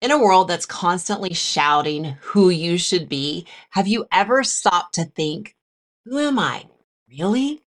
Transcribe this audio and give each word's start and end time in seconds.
In 0.00 0.12
a 0.12 0.18
world 0.18 0.46
that's 0.46 0.64
constantly 0.64 1.34
shouting 1.34 2.16
who 2.20 2.50
you 2.50 2.78
should 2.78 3.08
be, 3.08 3.46
have 3.70 3.88
you 3.88 4.06
ever 4.12 4.44
stopped 4.44 4.94
to 4.94 5.04
think, 5.04 5.56
who 6.04 6.18
am 6.18 6.38
I? 6.38 6.66
Really? 7.10 7.62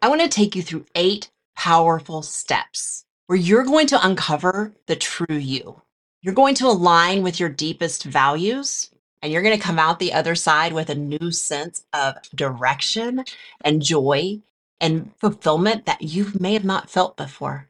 I 0.00 0.08
want 0.08 0.20
to 0.20 0.28
take 0.28 0.54
you 0.54 0.62
through 0.62 0.86
eight 0.94 1.32
powerful 1.56 2.22
steps 2.22 3.04
where 3.26 3.38
you're 3.38 3.64
going 3.64 3.88
to 3.88 4.06
uncover 4.06 4.74
the 4.86 4.94
true 4.94 5.34
you. 5.36 5.82
You're 6.22 6.34
going 6.34 6.54
to 6.56 6.68
align 6.68 7.24
with 7.24 7.40
your 7.40 7.48
deepest 7.48 8.04
values, 8.04 8.90
and 9.20 9.32
you're 9.32 9.42
going 9.42 9.56
to 9.56 9.62
come 9.62 9.78
out 9.78 9.98
the 9.98 10.12
other 10.12 10.36
side 10.36 10.72
with 10.72 10.88
a 10.88 10.94
new 10.94 11.32
sense 11.32 11.84
of 11.92 12.14
direction 12.32 13.24
and 13.62 13.82
joy 13.82 14.40
and 14.80 15.10
fulfillment 15.18 15.86
that 15.86 16.02
you 16.02 16.30
may 16.38 16.52
have 16.52 16.64
not 16.64 16.90
felt 16.90 17.16
before. 17.16 17.68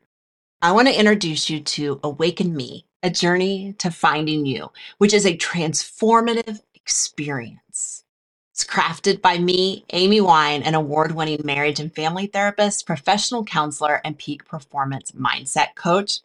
I 0.61 0.73
want 0.73 0.89
to 0.89 0.99
introduce 0.99 1.49
you 1.49 1.61
to 1.61 2.01
Awaken 2.03 2.55
Me, 2.55 2.85
a 3.05 3.11
journey 3.11 3.75
to 3.75 3.91
finding 3.91 4.46
you, 4.46 4.73
which 4.96 5.12
is 5.12 5.27
a 5.27 5.36
transformative 5.36 6.61
experience. 6.75 8.03
It's 8.50 8.64
crafted 8.64 9.21
by 9.21 9.36
me, 9.36 9.85
Amy 9.93 10.22
Wine, 10.22 10.63
an 10.63 10.75
award 10.75 11.13
winning 11.13 11.43
marriage 11.44 11.80
and 11.80 11.94
family 11.94 12.27
therapist, 12.27 12.86
professional 12.86 13.44
counselor, 13.44 14.00
and 14.04 14.17
peak 14.17 14.46
performance 14.46 15.13
mindset 15.13 15.75
coach, 15.75 16.21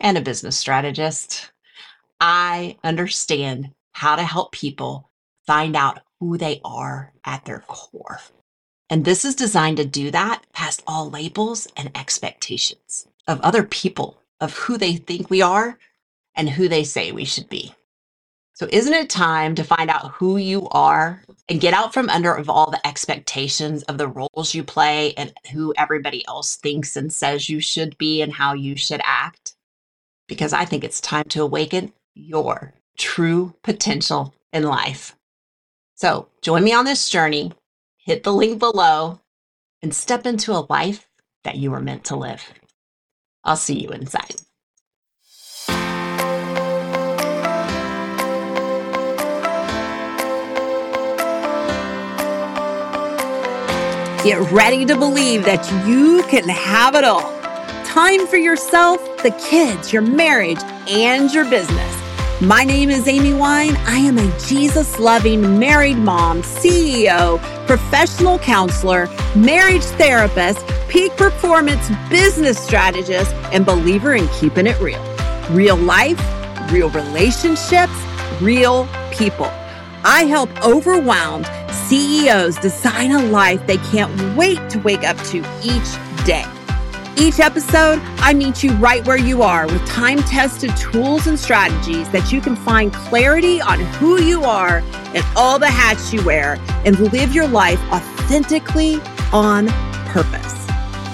and 0.00 0.16
a 0.16 0.22
business 0.22 0.56
strategist. 0.56 1.50
I 2.18 2.78
understand 2.82 3.72
how 3.92 4.16
to 4.16 4.22
help 4.22 4.52
people 4.52 5.10
find 5.46 5.76
out 5.76 6.00
who 6.18 6.38
they 6.38 6.62
are 6.64 7.12
at 7.26 7.44
their 7.44 7.64
core. 7.66 8.20
And 8.88 9.04
this 9.04 9.24
is 9.24 9.34
designed 9.34 9.76
to 9.78 9.84
do 9.84 10.10
that 10.12 10.44
past 10.52 10.82
all 10.86 11.10
labels 11.10 11.68
and 11.76 11.90
expectations 11.94 13.06
of 13.26 13.40
other 13.40 13.64
people, 13.64 14.22
of 14.40 14.54
who 14.54 14.78
they 14.78 14.96
think 14.96 15.28
we 15.28 15.42
are 15.42 15.78
and 16.34 16.48
who 16.48 16.68
they 16.68 16.84
say 16.84 17.12
we 17.12 17.24
should 17.24 17.48
be. 17.48 17.74
So, 18.54 18.68
isn't 18.70 18.92
it 18.92 19.08
time 19.08 19.54
to 19.54 19.64
find 19.64 19.90
out 19.90 20.12
who 20.12 20.36
you 20.36 20.68
are 20.70 21.22
and 21.48 21.60
get 21.60 21.74
out 21.74 21.94
from 21.94 22.10
under 22.10 22.34
of 22.34 22.50
all 22.50 22.70
the 22.70 22.86
expectations 22.86 23.82
of 23.84 23.98
the 23.98 24.08
roles 24.08 24.54
you 24.54 24.62
play 24.62 25.14
and 25.14 25.32
who 25.52 25.72
everybody 25.76 26.24
else 26.28 26.56
thinks 26.56 26.96
and 26.96 27.12
says 27.12 27.48
you 27.48 27.60
should 27.60 27.96
be 27.96 28.20
and 28.20 28.32
how 28.32 28.52
you 28.52 28.76
should 28.76 29.00
act? 29.04 29.54
Because 30.28 30.52
I 30.52 30.64
think 30.64 30.84
it's 30.84 31.00
time 31.00 31.24
to 31.30 31.42
awaken 31.42 31.92
your 32.14 32.74
true 32.98 33.54
potential 33.62 34.34
in 34.52 34.64
life. 34.64 35.16
So, 35.94 36.28
join 36.42 36.62
me 36.62 36.72
on 36.72 36.84
this 36.84 37.08
journey, 37.08 37.52
hit 37.96 38.22
the 38.22 38.32
link 38.32 38.58
below, 38.58 39.20
and 39.82 39.94
step 39.94 40.26
into 40.26 40.52
a 40.52 40.66
life 40.68 41.08
that 41.44 41.56
you 41.56 41.70
were 41.70 41.80
meant 41.80 42.04
to 42.04 42.16
live. 42.16 42.44
I'll 43.44 43.56
see 43.56 43.78
you 43.80 43.88
inside. 43.88 44.36
Get 54.24 54.52
ready 54.52 54.84
to 54.84 54.96
believe 54.96 55.44
that 55.46 55.68
you 55.84 56.22
can 56.28 56.48
have 56.48 56.94
it 56.94 57.02
all. 57.02 57.28
Time 57.84 58.24
for 58.28 58.36
yourself, 58.36 59.00
the 59.24 59.32
kids, 59.32 59.92
your 59.92 60.02
marriage, 60.02 60.62
and 60.88 61.28
your 61.32 61.44
business. 61.50 62.02
My 62.40 62.62
name 62.62 62.88
is 62.88 63.08
Amy 63.08 63.34
Wine. 63.34 63.74
I 63.78 63.96
am 63.96 64.18
a 64.18 64.38
Jesus 64.46 65.00
loving 65.00 65.58
married 65.58 65.96
mom, 65.96 66.42
CEO, 66.42 67.40
professional 67.66 68.38
counselor, 68.38 69.08
marriage 69.34 69.82
therapist, 69.82 70.64
peak 70.88 71.10
performance 71.16 71.90
business 72.08 72.62
strategist, 72.64 73.34
and 73.52 73.66
believer 73.66 74.14
in 74.14 74.28
keeping 74.28 74.68
it 74.68 74.78
real. 74.80 75.02
Real 75.50 75.76
life, 75.76 76.20
real 76.70 76.90
relationships, 76.90 77.92
real 78.40 78.88
people. 79.10 79.50
I 80.04 80.24
help 80.24 80.50
overwhelmed 80.64 81.46
CEOs 81.70 82.56
design 82.58 83.12
a 83.12 83.22
life 83.22 83.64
they 83.66 83.76
can't 83.76 84.36
wait 84.36 84.58
to 84.70 84.80
wake 84.80 85.04
up 85.04 85.16
to 85.28 85.38
each 85.62 86.26
day. 86.26 86.44
Each 87.16 87.38
episode, 87.38 88.00
I 88.18 88.32
meet 88.32 88.64
you 88.64 88.72
right 88.72 89.06
where 89.06 89.18
you 89.18 89.42
are 89.42 89.66
with 89.66 89.86
time 89.86 90.18
tested 90.18 90.76
tools 90.76 91.26
and 91.28 91.38
strategies 91.38 92.08
that 92.10 92.32
you 92.32 92.40
can 92.40 92.56
find 92.56 92.92
clarity 92.92 93.60
on 93.60 93.78
who 93.80 94.20
you 94.20 94.42
are 94.42 94.78
and 95.14 95.24
all 95.36 95.58
the 95.58 95.70
hats 95.70 96.12
you 96.12 96.24
wear 96.24 96.58
and 96.84 96.98
live 97.12 97.32
your 97.34 97.46
life 97.46 97.80
authentically 97.92 99.00
on 99.32 99.68
purpose. 100.06 100.66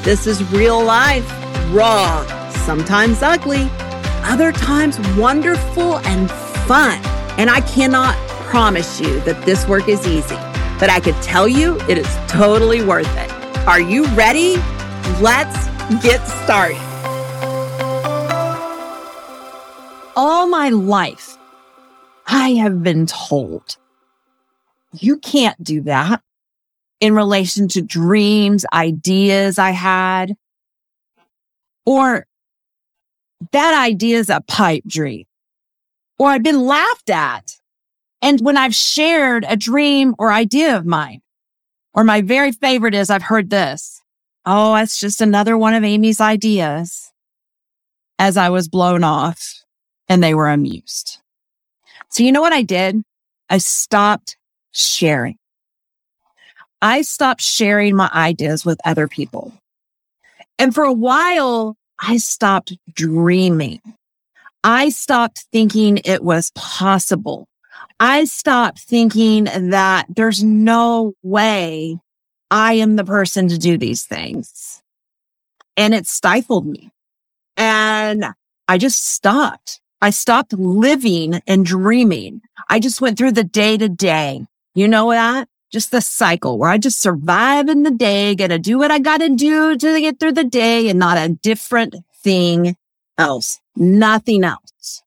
This 0.02 0.26
is 0.26 0.42
real 0.50 0.82
life, 0.82 1.28
raw, 1.74 2.24
sometimes 2.64 3.22
ugly, 3.22 3.68
other 4.22 4.52
times 4.52 4.98
wonderful 5.16 5.98
and 5.98 6.30
fun. 6.66 7.02
And 7.38 7.50
I 7.50 7.60
cannot 7.62 8.16
promise 8.48 8.98
you 8.98 9.20
that 9.20 9.44
this 9.44 9.68
work 9.68 9.88
is 9.88 10.06
easy, 10.06 10.36
but 10.80 10.88
I 10.88 11.00
could 11.00 11.20
tell 11.22 11.46
you 11.46 11.78
it 11.82 11.98
is 11.98 12.08
totally 12.28 12.82
worth 12.82 13.06
it. 13.18 13.30
Are 13.66 13.80
you 13.80 14.06
ready? 14.14 14.56
Let's 15.20 15.66
get 16.02 16.26
started. 16.26 16.80
All 20.16 20.48
my 20.48 20.70
life, 20.70 21.36
I 22.26 22.54
have 22.54 22.82
been 22.82 23.04
told 23.04 23.76
you 24.92 25.18
can't 25.18 25.62
do 25.62 25.82
that 25.82 26.22
in 27.00 27.14
relation 27.14 27.68
to 27.68 27.82
dreams, 27.82 28.64
ideas 28.72 29.58
I 29.58 29.72
had, 29.72 30.36
or 31.84 32.26
that 33.52 33.84
idea 33.84 34.18
is 34.18 34.30
a 34.30 34.40
pipe 34.40 34.84
dream, 34.86 35.26
or 36.18 36.30
I've 36.30 36.42
been 36.42 36.64
laughed 36.64 37.10
at. 37.10 37.57
And 38.20 38.40
when 38.40 38.56
I've 38.56 38.74
shared 38.74 39.44
a 39.48 39.56
dream 39.56 40.14
or 40.18 40.32
idea 40.32 40.76
of 40.76 40.84
mine, 40.84 41.20
or 41.94 42.04
my 42.04 42.20
very 42.20 42.52
favorite 42.52 42.94
is 42.94 43.10
I've 43.10 43.22
heard 43.22 43.50
this. 43.50 44.02
Oh, 44.44 44.74
that's 44.74 44.98
just 44.98 45.20
another 45.20 45.56
one 45.56 45.74
of 45.74 45.84
Amy's 45.84 46.20
ideas. 46.20 47.12
As 48.18 48.36
I 48.36 48.50
was 48.50 48.68
blown 48.68 49.04
off 49.04 49.62
and 50.08 50.22
they 50.22 50.34
were 50.34 50.48
amused. 50.48 51.18
So 52.10 52.22
you 52.22 52.32
know 52.32 52.40
what 52.40 52.52
I 52.52 52.62
did? 52.62 53.02
I 53.48 53.58
stopped 53.58 54.36
sharing. 54.72 55.38
I 56.80 57.02
stopped 57.02 57.42
sharing 57.42 57.96
my 57.96 58.10
ideas 58.12 58.64
with 58.64 58.80
other 58.84 59.08
people. 59.08 59.52
And 60.58 60.74
for 60.74 60.84
a 60.84 60.92
while, 60.92 61.76
I 62.00 62.16
stopped 62.16 62.76
dreaming. 62.92 63.80
I 64.64 64.88
stopped 64.88 65.46
thinking 65.52 66.00
it 66.04 66.22
was 66.22 66.50
possible. 66.54 67.48
I 68.00 68.24
stopped 68.24 68.80
thinking 68.80 69.44
that 69.44 70.06
there's 70.08 70.42
no 70.42 71.14
way 71.22 71.98
I 72.50 72.74
am 72.74 72.96
the 72.96 73.04
person 73.04 73.48
to 73.48 73.58
do 73.58 73.76
these 73.76 74.04
things. 74.04 74.82
And 75.76 75.94
it 75.94 76.06
stifled 76.06 76.66
me. 76.66 76.90
And 77.56 78.24
I 78.68 78.78
just 78.78 79.04
stopped. 79.04 79.80
I 80.00 80.10
stopped 80.10 80.52
living 80.52 81.42
and 81.46 81.66
dreaming. 81.66 82.42
I 82.68 82.78
just 82.78 83.00
went 83.00 83.18
through 83.18 83.32
the 83.32 83.44
day 83.44 83.76
to 83.76 83.88
day. 83.88 84.46
You 84.74 84.86
know 84.86 85.10
that? 85.10 85.48
Just 85.72 85.90
the 85.90 86.00
cycle 86.00 86.56
where 86.56 86.70
I 86.70 86.78
just 86.78 87.00
survive 87.00 87.68
in 87.68 87.82
the 87.82 87.90
day, 87.90 88.34
got 88.34 88.48
to 88.48 88.58
do 88.58 88.78
what 88.78 88.90
I 88.90 89.00
got 89.00 89.18
to 89.18 89.28
do 89.28 89.76
to 89.76 90.00
get 90.00 90.20
through 90.20 90.32
the 90.32 90.44
day 90.44 90.88
and 90.88 90.98
not 90.98 91.18
a 91.18 91.34
different 91.34 91.96
thing 92.22 92.76
else, 93.18 93.60
nothing 93.76 94.44
else. 94.44 95.02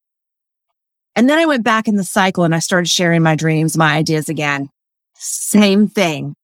And 1.16 1.30
then 1.30 1.38
I 1.38 1.46
went 1.46 1.64
back 1.64 1.88
in 1.88 1.96
the 1.96 2.04
cycle 2.04 2.44
and 2.44 2.56
I 2.56 2.60
started 2.60 2.90
sharing 2.90 3.22
my 3.22 3.36
dreams, 3.36 3.78
my 3.78 3.96
ideas 3.96 4.30
again. 4.30 4.70
Same 5.16 5.88
thing 5.88 6.36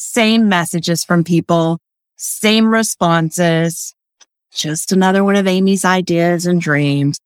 same 0.00 0.48
messages 0.48 1.04
from 1.04 1.22
people, 1.22 1.78
same 2.16 2.72
responses, 2.72 3.94
just 4.50 4.92
another 4.92 5.22
one 5.22 5.36
of 5.36 5.46
Amy's 5.46 5.84
ideas 5.84 6.46
and 6.46 6.60
dreams. 6.60 7.18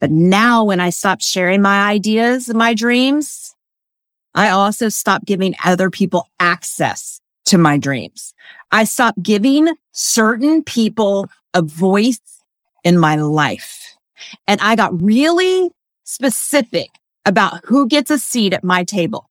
But 0.00 0.12
now 0.12 0.62
when 0.64 0.78
I 0.78 0.90
stop 0.90 1.20
sharing 1.20 1.60
my 1.60 1.88
ideas 1.90 2.48
and 2.48 2.56
my 2.56 2.72
dreams, 2.72 3.54
I 4.34 4.50
also 4.50 4.88
stop 4.88 5.24
giving 5.24 5.56
other 5.64 5.90
people 5.90 6.28
access 6.38 7.20
to 7.46 7.58
my 7.58 7.78
dreams. 7.78 8.32
I 8.70 8.84
stop 8.84 9.16
giving 9.20 9.74
certain 9.90 10.62
people 10.62 11.26
a 11.52 11.62
voice 11.62 12.20
in 12.84 12.96
my 12.96 13.16
life. 13.16 13.87
And 14.46 14.60
I 14.60 14.76
got 14.76 15.00
really 15.00 15.70
specific 16.04 16.88
about 17.24 17.64
who 17.64 17.86
gets 17.86 18.10
a 18.10 18.18
seat 18.18 18.52
at 18.52 18.64
my 18.64 18.84
table. 18.84 19.28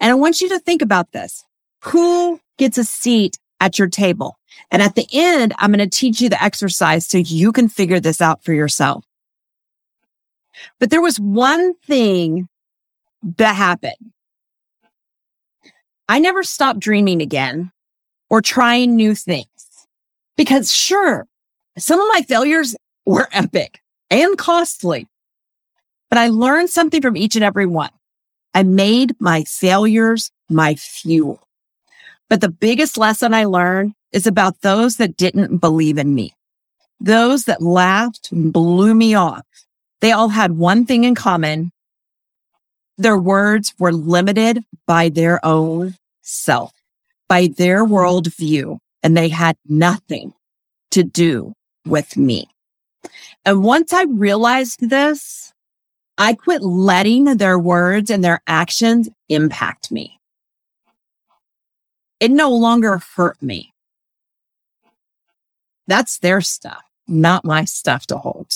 And 0.00 0.10
I 0.10 0.14
want 0.14 0.40
you 0.40 0.48
to 0.50 0.58
think 0.58 0.82
about 0.82 1.12
this. 1.12 1.44
Who 1.84 2.40
gets 2.58 2.78
a 2.78 2.84
seat 2.84 3.38
at 3.60 3.78
your 3.78 3.88
table? 3.88 4.38
And 4.70 4.82
at 4.82 4.94
the 4.94 5.06
end, 5.12 5.54
I'm 5.58 5.72
going 5.72 5.88
to 5.88 5.98
teach 5.98 6.20
you 6.20 6.28
the 6.28 6.42
exercise 6.42 7.06
so 7.06 7.18
you 7.18 7.52
can 7.52 7.68
figure 7.68 8.00
this 8.00 8.20
out 8.20 8.44
for 8.44 8.52
yourself. 8.52 9.04
But 10.78 10.90
there 10.90 11.00
was 11.00 11.18
one 11.18 11.74
thing 11.86 12.48
that 13.38 13.54
happened. 13.54 14.12
I 16.08 16.18
never 16.18 16.42
stopped 16.42 16.80
dreaming 16.80 17.22
again 17.22 17.72
or 18.28 18.42
trying 18.42 18.96
new 18.96 19.14
things 19.14 19.46
because 20.36 20.72
sure, 20.72 21.26
some 21.78 22.00
of 22.00 22.08
my 22.12 22.22
failures 22.22 22.76
were 23.06 23.28
epic 23.32 23.80
and 24.10 24.36
costly. 24.36 25.08
But 26.08 26.18
I 26.18 26.28
learned 26.28 26.70
something 26.70 27.00
from 27.00 27.16
each 27.16 27.36
and 27.36 27.44
every 27.44 27.66
one. 27.66 27.90
I 28.54 28.62
made 28.62 29.16
my 29.18 29.44
failures 29.44 30.30
my 30.48 30.74
fuel. 30.74 31.46
But 32.28 32.40
the 32.40 32.50
biggest 32.50 32.98
lesson 32.98 33.34
I 33.34 33.44
learned 33.44 33.94
is 34.12 34.26
about 34.26 34.60
those 34.60 34.96
that 34.96 35.16
didn't 35.16 35.58
believe 35.58 35.98
in 35.98 36.14
me. 36.14 36.34
Those 37.00 37.46
that 37.46 37.62
laughed 37.62 38.30
and 38.30 38.52
blew 38.52 38.94
me 38.94 39.14
off. 39.14 39.44
They 40.00 40.12
all 40.12 40.28
had 40.28 40.52
one 40.52 40.84
thing 40.84 41.04
in 41.04 41.14
common. 41.14 41.72
Their 42.98 43.18
words 43.18 43.74
were 43.78 43.92
limited 43.92 44.64
by 44.86 45.08
their 45.08 45.44
own 45.44 45.96
self, 46.20 46.72
by 47.28 47.48
their 47.48 47.84
worldview, 47.84 48.78
and 49.02 49.16
they 49.16 49.28
had 49.28 49.56
nothing 49.66 50.34
to 50.90 51.02
do 51.02 51.54
with 51.86 52.16
me. 52.16 52.51
And 53.44 53.62
once 53.62 53.92
I 53.92 54.04
realized 54.04 54.88
this, 54.88 55.52
I 56.18 56.34
quit 56.34 56.62
letting 56.62 57.24
their 57.24 57.58
words 57.58 58.10
and 58.10 58.22
their 58.22 58.42
actions 58.46 59.08
impact 59.28 59.90
me. 59.90 60.20
It 62.20 62.30
no 62.30 62.50
longer 62.50 63.00
hurt 63.16 63.42
me. 63.42 63.72
That's 65.88 66.18
their 66.18 66.40
stuff, 66.40 66.82
not 67.08 67.44
my 67.44 67.64
stuff 67.64 68.06
to 68.06 68.18
hold. 68.18 68.52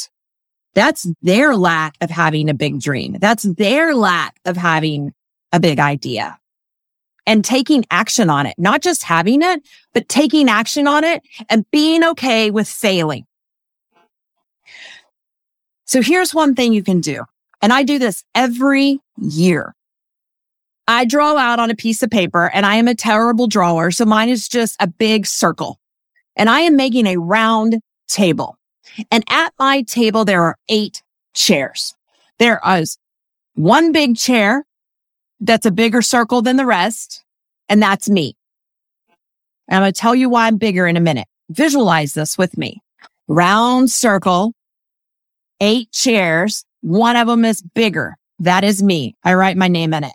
That's 0.74 1.06
their 1.22 1.56
lack 1.56 1.96
of 2.00 2.10
having 2.10 2.48
a 2.48 2.54
big 2.54 2.80
dream. 2.80 3.16
That's 3.18 3.42
their 3.42 3.94
lack 3.94 4.38
of 4.44 4.56
having 4.56 5.14
a 5.52 5.58
big 5.58 5.80
idea 5.80 6.38
and 7.26 7.44
taking 7.44 7.84
action 7.90 8.30
on 8.30 8.46
it, 8.46 8.54
not 8.58 8.82
just 8.82 9.02
having 9.02 9.42
it, 9.42 9.66
but 9.92 10.08
taking 10.08 10.48
action 10.48 10.86
on 10.86 11.02
it 11.02 11.22
and 11.50 11.68
being 11.70 12.04
okay 12.04 12.50
with 12.50 12.68
failing. 12.68 13.26
So 15.86 16.02
here's 16.02 16.34
one 16.34 16.54
thing 16.54 16.72
you 16.72 16.82
can 16.82 17.00
do. 17.00 17.24
And 17.62 17.72
I 17.72 17.82
do 17.82 17.98
this 17.98 18.22
every 18.34 19.00
year. 19.16 19.74
I 20.88 21.04
draw 21.04 21.36
out 21.36 21.58
on 21.58 21.70
a 21.70 21.74
piece 21.74 22.02
of 22.02 22.10
paper 22.10 22.50
and 22.52 22.64
I 22.64 22.76
am 22.76 22.86
a 22.86 22.94
terrible 22.94 23.46
drawer. 23.48 23.90
So 23.90 24.04
mine 24.04 24.28
is 24.28 24.48
just 24.48 24.76
a 24.78 24.86
big 24.86 25.26
circle 25.26 25.80
and 26.36 26.50
I 26.50 26.60
am 26.60 26.76
making 26.76 27.06
a 27.06 27.16
round 27.16 27.80
table. 28.08 28.56
And 29.10 29.24
at 29.28 29.52
my 29.58 29.82
table, 29.82 30.24
there 30.24 30.42
are 30.42 30.56
eight 30.68 31.02
chairs. 31.34 31.94
There 32.38 32.60
is 32.78 32.98
one 33.54 33.92
big 33.92 34.16
chair 34.16 34.64
that's 35.40 35.66
a 35.66 35.70
bigger 35.70 36.02
circle 36.02 36.42
than 36.42 36.56
the 36.56 36.66
rest. 36.66 37.24
And 37.68 37.82
that's 37.82 38.08
me. 38.08 38.36
And 39.68 39.76
I'm 39.76 39.82
going 39.82 39.92
to 39.92 40.00
tell 40.00 40.14
you 40.14 40.28
why 40.28 40.46
I'm 40.46 40.56
bigger 40.56 40.86
in 40.86 40.96
a 40.96 41.00
minute. 41.00 41.26
Visualize 41.50 42.14
this 42.14 42.38
with 42.38 42.56
me. 42.56 42.80
Round 43.26 43.90
circle, 43.90 44.52
eight 45.60 45.92
chairs. 45.92 46.64
One 46.80 47.16
of 47.16 47.26
them 47.26 47.44
is 47.44 47.62
bigger. 47.62 48.16
That 48.38 48.64
is 48.64 48.82
me. 48.82 49.16
I 49.24 49.34
write 49.34 49.56
my 49.56 49.68
name 49.68 49.94
in 49.94 50.04
it. 50.04 50.12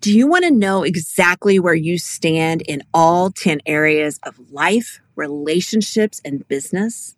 Do 0.00 0.16
you 0.16 0.28
want 0.28 0.44
to 0.44 0.50
know 0.50 0.84
exactly 0.84 1.58
where 1.58 1.74
you 1.74 1.98
stand 1.98 2.62
in 2.62 2.84
all 2.94 3.30
10 3.30 3.60
areas 3.66 4.20
of 4.22 4.38
life, 4.52 5.00
relationships, 5.16 6.20
and 6.24 6.46
business? 6.46 7.16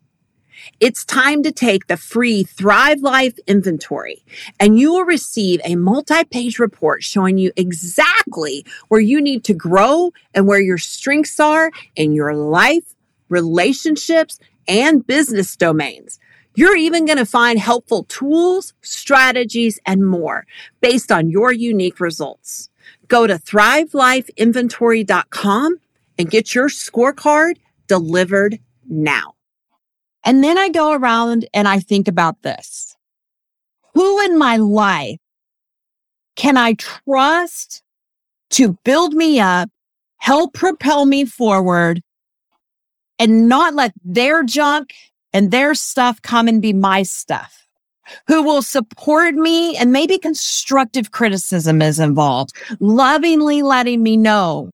It's 0.79 1.05
time 1.05 1.43
to 1.43 1.51
take 1.51 1.87
the 1.87 1.97
free 1.97 2.43
Thrive 2.43 3.01
Life 3.01 3.37
inventory, 3.47 4.23
and 4.59 4.79
you 4.79 4.93
will 4.93 5.05
receive 5.05 5.59
a 5.63 5.75
multi 5.75 6.23
page 6.23 6.59
report 6.59 7.03
showing 7.03 7.37
you 7.37 7.51
exactly 7.55 8.65
where 8.87 9.01
you 9.01 9.21
need 9.21 9.43
to 9.45 9.53
grow 9.53 10.11
and 10.33 10.47
where 10.47 10.61
your 10.61 10.77
strengths 10.77 11.39
are 11.39 11.71
in 11.95 12.13
your 12.13 12.33
life, 12.33 12.95
relationships, 13.29 14.39
and 14.67 15.05
business 15.05 15.55
domains. 15.55 16.19
You're 16.55 16.75
even 16.75 17.05
going 17.05 17.17
to 17.17 17.25
find 17.25 17.59
helpful 17.59 18.03
tools, 18.05 18.73
strategies, 18.81 19.79
and 19.85 20.05
more 20.05 20.45
based 20.81 21.11
on 21.11 21.29
your 21.29 21.51
unique 21.51 21.99
results. 21.99 22.69
Go 23.07 23.27
to 23.27 23.35
thrivelifeinventory.com 23.35 25.77
and 26.17 26.29
get 26.29 26.53
your 26.53 26.67
scorecard 26.67 27.55
delivered 27.87 28.59
now. 28.87 29.35
And 30.23 30.43
then 30.43 30.57
I 30.57 30.69
go 30.69 30.93
around 30.93 31.47
and 31.53 31.67
I 31.67 31.79
think 31.79 32.07
about 32.07 32.41
this. 32.41 32.95
Who 33.93 34.21
in 34.21 34.37
my 34.37 34.57
life 34.57 35.19
can 36.35 36.57
I 36.57 36.73
trust 36.73 37.83
to 38.51 38.77
build 38.83 39.13
me 39.13 39.39
up, 39.39 39.69
help 40.17 40.53
propel 40.53 41.05
me 41.05 41.25
forward 41.25 42.01
and 43.17 43.47
not 43.47 43.73
let 43.73 43.93
their 44.03 44.43
junk 44.43 44.93
and 45.33 45.51
their 45.51 45.73
stuff 45.75 46.21
come 46.21 46.47
and 46.47 46.61
be 46.61 46.73
my 46.73 47.03
stuff? 47.03 47.67
Who 48.27 48.43
will 48.43 48.61
support 48.61 49.35
me 49.35 49.77
and 49.77 49.91
maybe 49.91 50.17
constructive 50.17 51.11
criticism 51.11 51.81
is 51.81 51.99
involved, 51.99 52.53
lovingly 52.79 53.61
letting 53.61 54.03
me 54.03 54.17
know 54.17 54.71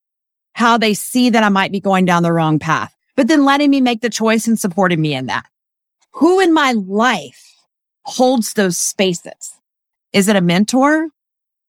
how 0.54 0.78
they 0.78 0.94
see 0.94 1.30
that 1.30 1.44
I 1.44 1.50
might 1.50 1.72
be 1.72 1.80
going 1.80 2.06
down 2.06 2.24
the 2.24 2.34
wrong 2.34 2.58
path 2.58 2.98
but 3.18 3.28
then 3.28 3.44
letting 3.44 3.72
me 3.72 3.82
make 3.82 4.02
the 4.02 4.10
choice 4.10 4.48
and 4.48 4.58
supporting 4.58 5.02
me 5.02 5.14
in 5.14 5.26
that. 5.26 5.48
Who 6.14 6.40
in 6.40 6.54
my 6.54 6.72
life 6.72 7.56
holds 8.04 8.54
those 8.54 8.78
spaces? 8.78 9.60
Is 10.14 10.30
it 10.30 10.38
a 10.38 10.42
mentor? 10.42 11.10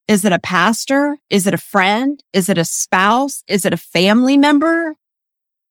Is 0.07 0.25
it 0.25 0.33
a 0.33 0.39
pastor? 0.39 1.17
Is 1.31 1.47
it 1.47 1.55
a 1.55 1.59
friend? 1.59 2.23
Is 2.33 2.49
it 2.49 2.59
a 2.59 2.65
spouse? 2.65 3.43
Is 3.49 3.65
it 3.65 3.73
a 3.73 3.79
family 3.79 4.37
member? 4.37 4.95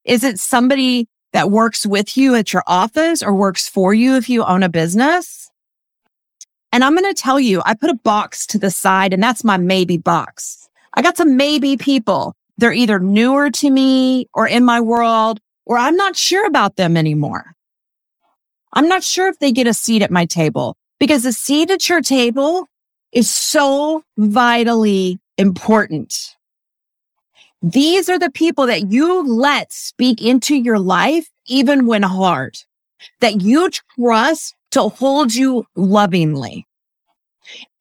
Is 0.04 0.24
it 0.24 0.40
somebody 0.40 1.08
that 1.38 1.52
works 1.52 1.86
with 1.86 2.18
you 2.18 2.34
at 2.34 2.52
your 2.52 2.64
office 2.66 3.22
or 3.22 3.32
works 3.32 3.70
for 3.70 3.94
you 3.94 4.16
if 4.16 4.28
you 4.28 4.44
own 4.44 4.64
a 4.64 4.70
business? 4.70 5.52
And 6.72 6.84
I'm 6.84 6.96
going 6.96 7.14
to 7.14 7.22
tell 7.22 7.40
you, 7.40 7.62
I 7.64 7.76
put 7.76 7.92
a 7.92 8.00
box 8.04 8.48
to 8.48 8.58
the 8.58 8.72
side 8.72 9.14
and 9.14 9.22
that's 9.22 9.44
my 9.44 9.56
maybe 9.58 10.00
box. 10.00 10.68
I 10.96 11.04
got 11.04 11.16
some 11.16 11.38
maybe 11.38 11.78
people. 11.78 12.34
They're 12.58 12.74
either 12.74 12.98
newer 12.98 13.52
to 13.52 13.70
me 13.70 14.26
or 14.34 14.48
in 14.48 14.66
my 14.66 14.82
world 14.82 15.40
or 15.68 15.78
I'm 15.78 15.96
not 15.96 16.16
sure 16.16 16.48
about 16.48 16.76
them 16.76 16.98
anymore. 16.98 17.54
I'm 18.74 18.88
not 18.88 19.04
sure 19.04 19.28
if 19.28 19.38
they 19.38 19.52
get 19.52 19.68
a 19.68 19.76
seat 19.76 20.02
at 20.02 20.10
my 20.10 20.26
table 20.26 20.76
because 21.00 21.24
a 21.24 21.34
seat 21.34 21.70
at 21.70 21.88
your 21.88 22.02
table 22.02 22.66
is 23.12 23.30
so 23.30 24.04
vitally 24.18 25.20
important. 25.38 26.36
These 27.62 28.10
are 28.10 28.20
the 28.20 28.32
people 28.32 28.68
that 28.68 28.92
you 28.92 29.24
let 29.28 29.74
speak 29.74 30.22
into 30.22 30.56
your 30.56 30.80
life, 30.80 31.30
even 31.48 31.88
when 31.88 32.04
hard, 32.04 32.58
that 33.20 33.42
you 33.42 33.70
trust 33.96 34.56
to 34.72 34.84
hold 34.84 35.34
you 35.34 35.66
lovingly. 35.76 36.68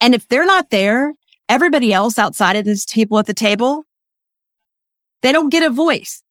And 0.00 0.14
if 0.14 0.26
they're 0.28 0.46
not 0.46 0.70
there, 0.70 1.14
everybody 1.48 1.92
else 1.92 2.18
outside 2.18 2.56
of 2.56 2.64
these 2.64 2.86
people 2.86 3.18
at 3.18 3.26
the 3.26 3.34
table, 3.34 3.84
they 5.22 5.32
don't 5.32 5.50
get 5.50 5.62
a 5.62 5.70
voice. 5.70 6.22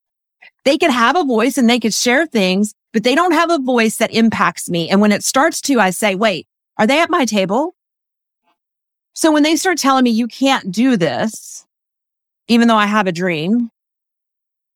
They 0.64 0.78
could 0.78 0.92
have 0.92 1.16
a 1.16 1.24
voice 1.24 1.58
and 1.58 1.70
they 1.70 1.80
could 1.80 1.94
share 1.94 2.26
things, 2.26 2.74
but 2.94 3.04
they 3.04 3.14
don't 3.14 3.34
have 3.34 3.52
a 3.52 3.60
voice 3.60 3.98
that 3.98 4.14
impacts 4.14 4.70
me. 4.70 4.90
And 4.90 5.02
when 5.02 5.12
it 5.12 5.24
starts 5.24 5.62
to, 5.62 5.80
I 5.80 5.92
say, 5.92 6.16
wait, 6.16 6.48
are 6.78 6.88
they 6.88 7.00
at 7.00 7.10
my 7.10 7.26
table? 7.26 7.76
So 9.14 9.32
when 9.32 9.44
they 9.44 9.56
start 9.56 9.78
telling 9.78 10.04
me 10.04 10.10
you 10.10 10.28
can't 10.28 10.72
do 10.72 10.98
this, 10.98 11.65
even 12.48 12.68
though 12.68 12.76
I 12.76 12.86
have 12.86 13.08
a 13.08 13.12
dream, 13.12 13.70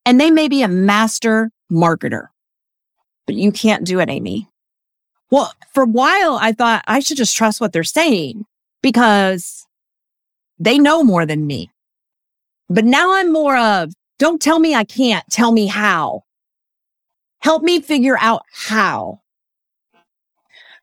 and 0.05 0.19
they 0.19 0.31
may 0.31 0.47
be 0.47 0.63
a 0.63 0.67
master 0.67 1.51
marketer, 1.71 2.27
but 3.25 3.35
you 3.35 3.51
can't 3.51 3.85
do 3.85 3.99
it, 3.99 4.09
Amy. 4.09 4.49
Well, 5.31 5.53
for 5.73 5.83
a 5.83 5.87
while, 5.87 6.39
I 6.41 6.51
thought 6.51 6.83
I 6.87 6.99
should 6.99 7.17
just 7.17 7.35
trust 7.35 7.61
what 7.61 7.73
they're 7.73 7.83
saying 7.83 8.45
because 8.81 9.67
they 10.57 10.79
know 10.79 11.03
more 11.03 11.25
than 11.25 11.45
me. 11.45 11.69
But 12.69 12.85
now 12.85 13.13
I'm 13.13 13.31
more 13.31 13.57
of 13.57 13.93
don't 14.17 14.41
tell 14.41 14.59
me 14.59 14.75
I 14.75 14.83
can't. 14.83 15.25
Tell 15.31 15.51
me 15.51 15.67
how. 15.67 16.23
Help 17.41 17.63
me 17.63 17.79
figure 17.79 18.17
out 18.19 18.43
how. 18.51 19.21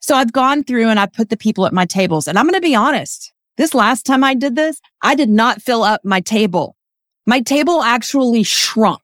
So 0.00 0.14
I've 0.14 0.32
gone 0.32 0.64
through 0.64 0.88
and 0.88 0.98
I 0.98 1.06
put 1.06 1.28
the 1.28 1.36
people 1.36 1.66
at 1.66 1.72
my 1.72 1.84
tables 1.84 2.26
and 2.28 2.38
I'm 2.38 2.46
going 2.46 2.54
to 2.54 2.60
be 2.60 2.74
honest. 2.74 3.32
This 3.56 3.74
last 3.74 4.06
time 4.06 4.22
I 4.22 4.34
did 4.34 4.54
this, 4.54 4.80
I 5.02 5.14
did 5.14 5.28
not 5.28 5.60
fill 5.60 5.82
up 5.82 6.02
my 6.04 6.20
table. 6.20 6.75
My 7.26 7.40
table 7.40 7.82
actually 7.82 8.44
shrunk. 8.44 9.02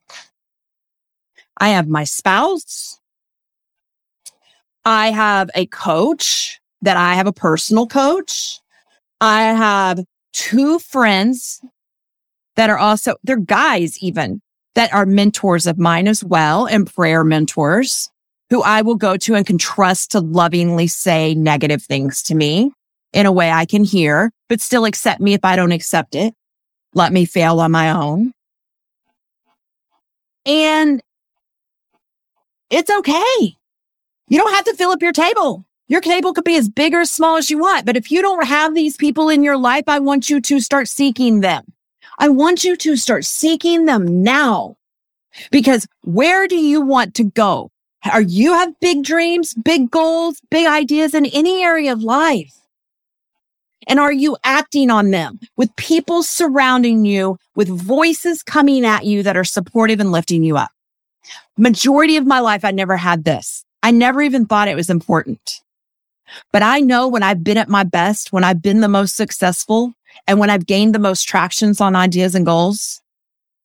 I 1.57 1.69
have 1.69 1.87
my 1.87 2.03
spouse. 2.03 2.99
I 4.85 5.11
have 5.11 5.49
a 5.55 5.65
coach 5.67 6.59
that 6.81 6.97
I 6.97 7.15
have 7.15 7.27
a 7.27 7.33
personal 7.33 7.87
coach. 7.87 8.59
I 9.21 9.43
have 9.43 10.03
two 10.33 10.79
friends 10.79 11.61
that 12.55 12.69
are 12.69 12.77
also, 12.77 13.15
they're 13.23 13.37
guys 13.37 13.97
even 13.99 14.41
that 14.75 14.93
are 14.93 15.05
mentors 15.05 15.67
of 15.67 15.77
mine 15.77 16.07
as 16.07 16.23
well 16.23 16.65
and 16.65 16.91
prayer 16.91 17.23
mentors 17.23 18.09
who 18.49 18.61
I 18.61 18.81
will 18.81 18.95
go 18.95 19.17
to 19.17 19.35
and 19.35 19.45
can 19.45 19.57
trust 19.57 20.11
to 20.11 20.19
lovingly 20.19 20.87
say 20.87 21.33
negative 21.33 21.83
things 21.83 22.21
to 22.23 22.35
me 22.35 22.71
in 23.11 23.25
a 23.25 23.31
way 23.31 23.51
I 23.51 23.65
can 23.65 23.83
hear, 23.83 24.31
but 24.49 24.61
still 24.61 24.85
accept 24.85 25.21
me 25.21 25.33
if 25.33 25.43
I 25.43 25.55
don't 25.55 25.71
accept 25.71 26.15
it. 26.15 26.33
Let 26.93 27.11
me 27.11 27.25
fail 27.25 27.59
on 27.59 27.71
my 27.71 27.91
own. 27.91 28.33
And 30.45 31.01
it's 32.69 32.91
okay. 32.91 33.57
You 34.27 34.37
don't 34.39 34.53
have 34.53 34.65
to 34.65 34.73
fill 34.73 34.91
up 34.91 35.01
your 35.01 35.11
table. 35.11 35.65
Your 35.87 36.01
table 36.01 36.33
could 36.33 36.43
be 36.43 36.55
as 36.55 36.69
big 36.69 36.93
or 36.93 37.01
as 37.01 37.11
small 37.11 37.37
as 37.37 37.51
you 37.51 37.59
want. 37.59 37.85
But 37.85 37.97
if 37.97 38.09
you 38.09 38.21
don't 38.21 38.47
have 38.47 38.73
these 38.73 38.97
people 38.97 39.29
in 39.29 39.43
your 39.43 39.57
life, 39.57 39.83
I 39.87 39.99
want 39.99 40.29
you 40.29 40.41
to 40.41 40.59
start 40.59 40.87
seeking 40.87 41.41
them. 41.41 41.73
I 42.19 42.29
want 42.29 42.63
you 42.63 42.75
to 42.77 42.95
start 42.95 43.25
seeking 43.25 43.85
them 43.85 44.23
now 44.23 44.77
because 45.51 45.87
where 46.03 46.47
do 46.47 46.55
you 46.55 46.81
want 46.81 47.15
to 47.15 47.25
go? 47.25 47.71
Are 48.11 48.21
you 48.21 48.53
have 48.53 48.79
big 48.79 49.03
dreams, 49.03 49.53
big 49.53 49.89
goals, 49.89 50.41
big 50.49 50.67
ideas 50.67 51.13
in 51.13 51.25
any 51.27 51.63
area 51.63 51.93
of 51.93 52.03
life? 52.03 52.53
And 53.87 53.99
are 53.99 54.11
you 54.11 54.37
acting 54.43 54.89
on 54.89 55.11
them 55.11 55.39
with 55.57 55.75
people 55.75 56.23
surrounding 56.23 57.05
you, 57.05 57.37
with 57.55 57.67
voices 57.67 58.43
coming 58.43 58.85
at 58.85 59.05
you 59.05 59.23
that 59.23 59.37
are 59.37 59.43
supportive 59.43 59.99
and 59.99 60.11
lifting 60.11 60.43
you 60.43 60.57
up? 60.57 60.71
Majority 61.57 62.17
of 62.17 62.25
my 62.25 62.39
life, 62.39 62.65
I 62.65 62.71
never 62.71 62.97
had 62.97 63.23
this. 63.23 63.63
I 63.81 63.91
never 63.91 64.21
even 64.21 64.45
thought 64.45 64.67
it 64.67 64.75
was 64.75 64.89
important. 64.89 65.61
But 66.51 66.63
I 66.63 66.79
know 66.79 67.07
when 67.07 67.23
I've 67.23 67.43
been 67.43 67.57
at 67.57 67.69
my 67.69 67.83
best, 67.83 68.31
when 68.31 68.43
I've 68.43 68.61
been 68.61 68.81
the 68.81 68.87
most 68.87 69.15
successful 69.15 69.93
and 70.27 70.39
when 70.39 70.49
I've 70.49 70.65
gained 70.65 70.95
the 70.95 70.99
most 70.99 71.27
tractions 71.27 71.81
on 71.81 71.95
ideas 71.95 72.33
and 72.33 72.45
goals, 72.45 73.01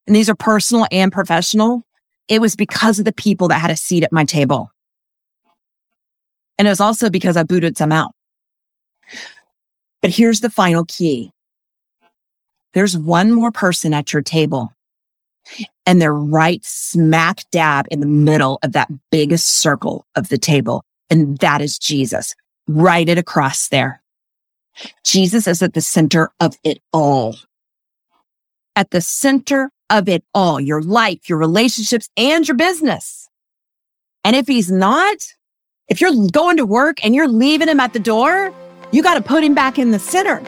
and 0.07 0.17
these 0.17 0.29
are 0.29 0.35
personal 0.35 0.87
and 0.91 1.13
professional, 1.13 1.83
it 2.29 2.41
was 2.41 2.57
because 2.57 2.99
of 2.99 3.05
the 3.05 3.13
people 3.13 3.49
that 3.49 3.61
had 3.61 3.71
a 3.71 3.77
seat 3.77 4.03
at 4.03 4.13
my 4.13 4.25
table. 4.25 4.71
And 6.59 6.67
it 6.67 6.71
was 6.71 6.81
also 6.81 7.09
because 7.09 7.37
I 7.37 7.45
booted 7.45 7.79
some 7.79 7.93
out. 7.93 8.13
But 10.03 10.11
here's 10.11 10.41
the 10.41 10.51
final 10.51 10.85
key. 10.85 11.33
There's 12.75 12.97
one 12.97 13.33
more 13.33 13.51
person 13.51 13.93
at 13.95 14.13
your 14.13 14.23
table 14.23 14.73
and 15.87 16.01
they're 16.01 16.15
write 16.15 16.65
smack 16.65 17.45
dab 17.51 17.87
in 17.91 18.01
the 18.01 18.07
middle 18.07 18.59
of 18.63 18.73
that 18.73 18.91
biggest 19.11 19.49
circle 19.49 20.07
of 20.15 20.29
the 20.29 20.39
table. 20.39 20.85
And 21.11 21.39
that 21.39 21.61
is 21.61 21.79
Jesus. 21.79 22.35
right 22.71 23.09
it 23.09 23.17
across 23.17 23.69
there. 23.69 24.03
Jesus 25.03 25.47
is 25.47 25.63
at 25.63 25.73
the 25.73 25.81
center 25.81 26.31
of 26.39 26.57
it 26.63 26.83
all. 26.93 27.37
At 28.77 28.91
the 28.91 29.01
center 29.01 29.71
of 29.89 30.07
it 30.07 30.23
all, 30.35 30.61
your 30.61 30.83
life, 30.83 31.31
your 31.31 31.39
relationships, 31.39 32.11
and 32.17 32.47
your 32.47 32.59
business. 32.59 33.29
And 34.23 34.37
if 34.37 34.47
he's 34.47 34.71
not, 34.71 35.17
if 35.89 36.03
you're 36.03 36.29
going 36.31 36.59
to 36.59 36.67
work 36.67 37.03
and 37.03 37.15
you're 37.15 37.27
leaving 37.27 37.69
him 37.69 37.81
at 37.81 37.95
the 37.95 37.99
door, 37.99 38.53
you 38.91 39.03
got 39.03 39.15
to 39.15 39.23
put 39.23 39.45
him 39.45 39.55
back 39.55 39.79
in 39.79 39.91
the 39.91 39.99
center. 39.99 40.43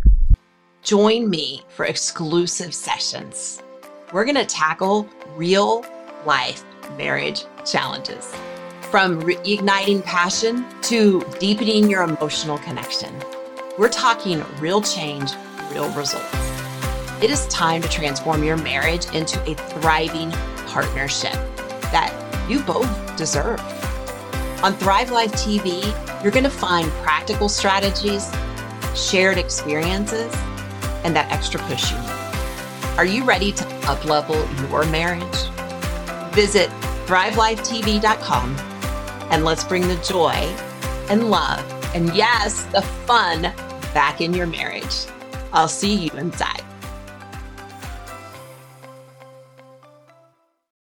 Join 0.83 1.29
me 1.29 1.63
for 1.69 1.85
exclusive 1.85 2.73
sessions. 2.73 3.63
We're 4.11 4.25
going 4.25 4.35
to 4.35 4.45
tackle 4.45 5.07
real 5.35 5.85
life 6.25 6.63
marriage 6.97 7.45
challenges 7.65 8.33
from 8.89 9.21
reigniting 9.21 10.03
passion 10.03 10.65
to 10.81 11.21
deepening 11.39 11.87
your 11.89 12.01
emotional 12.01 12.57
connection. 12.57 13.13
We're 13.77 13.89
talking 13.89 14.43
real 14.59 14.81
change, 14.81 15.31
real 15.71 15.89
results. 15.91 16.25
It 17.21 17.29
is 17.29 17.45
time 17.47 17.83
to 17.83 17.89
transform 17.89 18.43
your 18.43 18.57
marriage 18.57 19.05
into 19.13 19.39
a 19.49 19.53
thriving 19.53 20.31
partnership 20.65 21.33
that 21.91 22.11
you 22.49 22.61
both 22.63 23.15
deserve. 23.15 23.59
On 24.63 24.73
Thrive 24.73 25.11
Life 25.11 25.33
TV, 25.33 25.83
you're 26.23 26.31
going 26.31 26.43
to 26.43 26.49
find 26.49 26.89
practical 27.03 27.47
strategies, 27.47 28.27
shared 28.95 29.37
experiences, 29.37 30.33
and 31.03 31.15
that 31.15 31.31
extra 31.31 31.59
push 31.61 31.91
you 31.91 31.97
need. 31.99 32.97
Are 32.97 33.05
you 33.05 33.23
ready 33.23 33.51
to 33.51 33.63
uplevel 33.83 34.69
your 34.69 34.83
marriage? 34.85 35.23
Visit 36.33 36.69
thrivelifetv.com 37.05 38.78
and 39.31 39.45
let's 39.45 39.63
bring 39.63 39.87
the 39.87 39.97
joy 39.97 40.33
and 41.09 41.29
love 41.29 41.63
and 41.95 42.15
yes, 42.15 42.63
the 42.65 42.81
fun 42.81 43.41
back 43.93 44.21
in 44.21 44.33
your 44.33 44.47
marriage. 44.47 45.05
I'll 45.51 45.67
see 45.67 45.95
you 45.95 46.11
inside. 46.11 46.63